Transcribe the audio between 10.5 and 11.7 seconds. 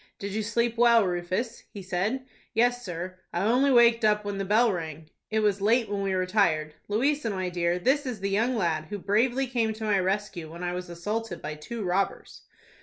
when I was assaulted by